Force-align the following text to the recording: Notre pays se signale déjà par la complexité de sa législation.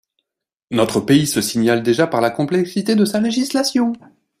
Notre 0.71 0.99
pays 0.99 1.27
se 1.27 1.41
signale 1.41 1.83
déjà 1.83 2.07
par 2.07 2.21
la 2.21 2.31
complexité 2.31 2.95
de 2.95 3.05
sa 3.05 3.19
législation. 3.19 3.93